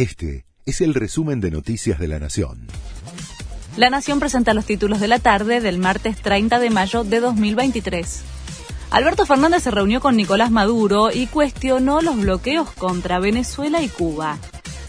Este 0.00 0.46
es 0.64 0.80
el 0.80 0.94
resumen 0.94 1.42
de 1.42 1.50
Noticias 1.50 1.98
de 1.98 2.08
la 2.08 2.18
Nación. 2.18 2.68
La 3.76 3.90
Nación 3.90 4.18
presenta 4.18 4.54
los 4.54 4.64
títulos 4.64 4.98
de 4.98 5.08
la 5.08 5.18
tarde 5.18 5.60
del 5.60 5.76
martes 5.76 6.16
30 6.22 6.58
de 6.58 6.70
mayo 6.70 7.04
de 7.04 7.20
2023. 7.20 8.22
Alberto 8.92 9.26
Fernández 9.26 9.62
se 9.62 9.70
reunió 9.70 10.00
con 10.00 10.16
Nicolás 10.16 10.50
Maduro 10.50 11.10
y 11.12 11.26
cuestionó 11.26 12.00
los 12.00 12.16
bloqueos 12.18 12.70
contra 12.70 13.18
Venezuela 13.18 13.82
y 13.82 13.90
Cuba. 13.90 14.38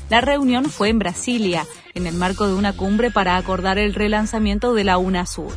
La 0.10 0.21
reunión 0.21 0.70
fue 0.70 0.88
en 0.88 1.00
Brasilia, 1.00 1.68
en 1.93 2.07
el 2.07 2.16
marco 2.16 2.48
de 2.48 2.54
una 2.54 2.71
cumbre 2.71 3.12
para 3.12 3.36
acordar 3.36 3.80
el 3.80 3.93
relanzamiento 3.93 4.73
de 4.73 4.86
la 4.86 4.98
UNASUR. 4.98 5.52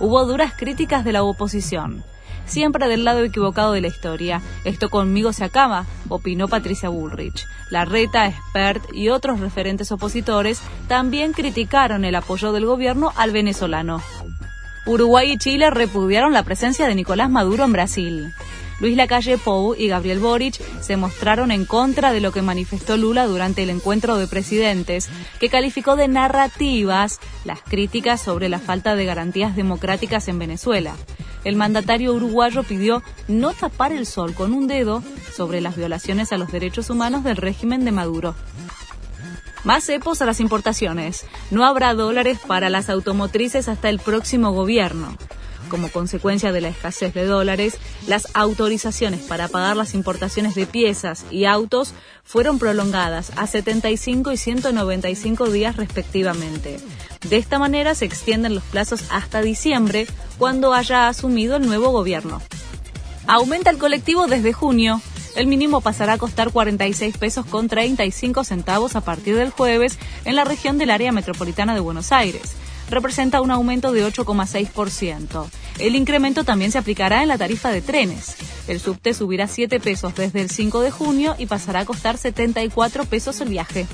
Hubo 0.00 0.24
duras 0.24 0.54
críticas 0.56 1.04
de 1.04 1.12
la 1.12 1.24
oposición 1.24 2.04
siempre 2.46 2.88
del 2.88 3.04
lado 3.04 3.22
equivocado 3.22 3.72
de 3.72 3.80
la 3.80 3.88
historia. 3.88 4.42
Esto 4.64 4.90
conmigo 4.90 5.32
se 5.32 5.44
acaba, 5.44 5.86
opinó 6.08 6.48
Patricia 6.48 6.88
Bullrich. 6.88 7.46
La 7.70 7.84
Reta, 7.84 8.26
Expert 8.26 8.84
y 8.92 9.08
otros 9.08 9.40
referentes 9.40 9.90
opositores 9.92 10.60
también 10.88 11.32
criticaron 11.32 12.04
el 12.04 12.14
apoyo 12.14 12.52
del 12.52 12.66
gobierno 12.66 13.12
al 13.16 13.32
venezolano. 13.32 14.02
Uruguay 14.86 15.32
y 15.32 15.38
Chile 15.38 15.70
repudiaron 15.70 16.32
la 16.32 16.42
presencia 16.42 16.86
de 16.86 16.94
Nicolás 16.94 17.30
Maduro 17.30 17.64
en 17.64 17.72
Brasil. 17.72 18.34
Luis 18.80 18.96
Lacalle 18.96 19.38
Pou 19.38 19.74
y 19.74 19.88
Gabriel 19.88 20.18
Boric 20.18 20.60
se 20.80 20.96
mostraron 20.96 21.50
en 21.52 21.64
contra 21.64 22.12
de 22.12 22.20
lo 22.20 22.32
que 22.32 22.42
manifestó 22.42 22.96
Lula 22.96 23.26
durante 23.26 23.62
el 23.62 23.70
encuentro 23.70 24.18
de 24.18 24.26
presidentes, 24.26 25.08
que 25.40 25.48
calificó 25.48 25.96
de 25.96 26.08
narrativas 26.08 27.20
las 27.44 27.62
críticas 27.62 28.20
sobre 28.20 28.48
la 28.48 28.58
falta 28.58 28.94
de 28.96 29.04
garantías 29.04 29.56
democráticas 29.56 30.28
en 30.28 30.38
Venezuela 30.38 30.96
el 31.44 31.56
mandatario 31.56 32.14
uruguayo 32.14 32.62
pidió 32.62 33.02
no 33.28 33.52
tapar 33.52 33.92
el 33.92 34.06
sol 34.06 34.34
con 34.34 34.52
un 34.52 34.66
dedo 34.66 35.02
sobre 35.34 35.60
las 35.60 35.76
violaciones 35.76 36.32
a 36.32 36.38
los 36.38 36.50
derechos 36.50 36.90
humanos 36.90 37.24
del 37.24 37.36
régimen 37.36 37.84
de 37.84 37.92
Maduro. 37.92 38.34
Más 39.64 39.84
cepos 39.84 40.20
a 40.20 40.26
las 40.26 40.40
importaciones. 40.40 41.24
No 41.50 41.64
habrá 41.64 41.94
dólares 41.94 42.38
para 42.46 42.68
las 42.68 42.90
automotrices 42.90 43.68
hasta 43.68 43.88
el 43.88 43.98
próximo 43.98 44.52
gobierno. 44.52 45.16
Como 45.68 45.88
consecuencia 45.88 46.52
de 46.52 46.60
la 46.60 46.68
escasez 46.68 47.14
de 47.14 47.24
dólares, 47.24 47.78
las 48.06 48.28
autorizaciones 48.34 49.20
para 49.20 49.48
pagar 49.48 49.76
las 49.76 49.94
importaciones 49.94 50.54
de 50.54 50.66
piezas 50.66 51.24
y 51.30 51.46
autos 51.46 51.94
fueron 52.22 52.58
prolongadas 52.58 53.32
a 53.36 53.46
75 53.46 54.32
y 54.32 54.36
195 54.36 55.50
días 55.50 55.76
respectivamente. 55.76 56.78
De 57.28 57.36
esta 57.36 57.58
manera 57.58 57.94
se 57.94 58.04
extienden 58.04 58.54
los 58.54 58.64
plazos 58.64 59.04
hasta 59.10 59.40
diciembre, 59.40 60.06
cuando 60.38 60.74
haya 60.74 61.08
asumido 61.08 61.56
el 61.56 61.66
nuevo 61.66 61.90
gobierno. 61.90 62.42
Aumenta 63.26 63.70
el 63.70 63.78
colectivo 63.78 64.26
desde 64.26 64.52
junio. 64.52 65.00
El 65.34 65.46
mínimo 65.46 65.80
pasará 65.80 66.14
a 66.14 66.18
costar 66.18 66.52
46 66.52 67.16
pesos 67.16 67.46
con 67.46 67.68
35 67.68 68.44
centavos 68.44 68.94
a 68.94 69.00
partir 69.00 69.34
del 69.36 69.50
jueves 69.50 69.98
en 70.24 70.36
la 70.36 70.44
región 70.44 70.78
del 70.78 70.90
área 70.90 71.10
metropolitana 71.10 71.74
de 71.74 71.80
Buenos 71.80 72.12
Aires 72.12 72.54
representa 72.90 73.40
un 73.40 73.50
aumento 73.50 73.92
de 73.92 74.06
8,6%. 74.06 75.46
El 75.78 75.96
incremento 75.96 76.44
también 76.44 76.70
se 76.70 76.78
aplicará 76.78 77.22
en 77.22 77.28
la 77.28 77.38
tarifa 77.38 77.70
de 77.70 77.82
trenes. 77.82 78.36
El 78.68 78.80
subte 78.80 79.14
subirá 79.14 79.48
7 79.48 79.80
pesos 79.80 80.14
desde 80.14 80.40
el 80.40 80.50
5 80.50 80.80
de 80.80 80.90
junio 80.90 81.34
y 81.38 81.46
pasará 81.46 81.80
a 81.80 81.84
costar 81.84 82.16
74 82.16 83.04
pesos 83.04 83.40
el 83.40 83.48
viaje. 83.48 83.86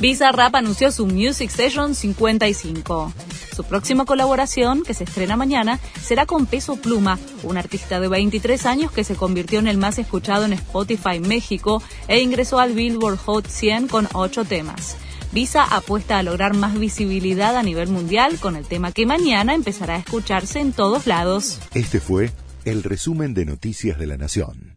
Visa 0.00 0.32
Rap 0.32 0.56
anunció 0.56 0.90
su 0.90 1.06
Music 1.06 1.50
Session 1.50 1.94
55. 1.94 3.12
Su 3.54 3.62
próxima 3.62 4.04
colaboración, 4.04 4.82
que 4.82 4.94
se 4.94 5.04
estrena 5.04 5.36
mañana, 5.36 5.78
será 6.02 6.26
con 6.26 6.46
Peso 6.46 6.74
Pluma, 6.74 7.18
un 7.44 7.56
artista 7.56 8.00
de 8.00 8.08
23 8.08 8.66
años 8.66 8.90
que 8.90 9.04
se 9.04 9.14
convirtió 9.14 9.60
en 9.60 9.68
el 9.68 9.78
más 9.78 9.98
escuchado 9.98 10.44
en 10.44 10.54
Spotify 10.54 11.20
México 11.20 11.80
e 12.08 12.20
ingresó 12.20 12.58
al 12.58 12.72
Billboard 12.72 13.18
Hot 13.18 13.46
100 13.46 13.86
con 13.86 14.08
8 14.12 14.44
temas. 14.44 14.96
Visa 15.34 15.64
apuesta 15.64 16.18
a 16.18 16.22
lograr 16.22 16.54
más 16.54 16.78
visibilidad 16.78 17.56
a 17.56 17.64
nivel 17.64 17.88
mundial 17.88 18.38
con 18.38 18.54
el 18.54 18.64
tema 18.66 18.92
que 18.92 19.04
mañana 19.04 19.52
empezará 19.52 19.96
a 19.96 19.98
escucharse 19.98 20.60
en 20.60 20.72
todos 20.72 21.08
lados. 21.08 21.58
Este 21.74 21.98
fue 21.98 22.30
el 22.64 22.84
resumen 22.84 23.34
de 23.34 23.44
Noticias 23.44 23.98
de 23.98 24.06
la 24.06 24.16
Nación. 24.16 24.73